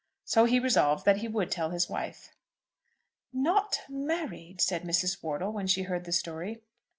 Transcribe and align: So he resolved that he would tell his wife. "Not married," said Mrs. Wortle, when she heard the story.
So 0.23 0.45
he 0.45 0.57
resolved 0.59 1.05
that 1.05 1.17
he 1.17 1.27
would 1.27 1.51
tell 1.51 1.69
his 1.69 1.87
wife. 1.87 2.31
"Not 3.31 3.81
married," 3.87 4.59
said 4.59 4.81
Mrs. 4.81 5.21
Wortle, 5.21 5.53
when 5.53 5.67
she 5.67 5.83
heard 5.83 6.05
the 6.05 6.11
story. 6.11 6.63